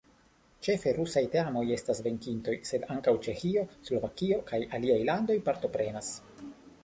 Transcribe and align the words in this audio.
Ĉefe 0.67 0.93
rusaj 0.99 1.21
teamoj 1.33 1.63
estas 1.75 2.01
venkintoj, 2.07 2.55
sed 2.71 2.87
ankaŭ 2.95 3.13
el 3.17 3.21
Ĉeĥio, 3.27 3.65
Slovakio 3.89 4.41
kaj 4.53 4.61
aliaj 4.79 4.99
landoj 5.11 5.39
partoprenas. 5.51 6.11